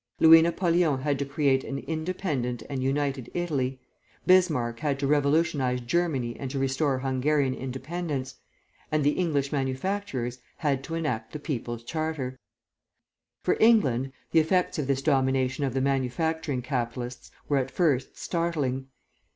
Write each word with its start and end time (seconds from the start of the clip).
Louis 0.19 0.41
Napoleon 0.41 1.01
had 1.01 1.19
to 1.19 1.25
create 1.25 1.63
an 1.63 1.77
independent 1.77 2.63
and 2.71 2.81
united 2.81 3.29
Italy, 3.35 3.79
Bismarck 4.25 4.79
had 4.79 4.97
to 4.97 5.05
revolutionise 5.05 5.79
Germany 5.79 6.35
and 6.39 6.49
to 6.49 6.57
restore 6.57 6.97
Hungarian 6.97 7.53
independence, 7.53 8.33
and 8.91 9.03
the 9.03 9.11
English 9.11 9.51
manufacturers 9.51 10.39
had 10.57 10.83
to 10.85 10.95
enact 10.95 11.33
the 11.33 11.39
People's 11.39 11.83
Charter. 11.83 12.39
"For 13.43 13.55
England, 13.59 14.11
the 14.31 14.39
effects 14.39 14.79
of 14.79 14.87
this 14.87 15.03
domination 15.03 15.63
of 15.65 15.75
the 15.75 15.81
manufacturing 15.81 16.63
capitalists 16.63 17.29
were 17.47 17.57
at 17.57 17.69
first 17.69 18.17
startling. 18.17 18.87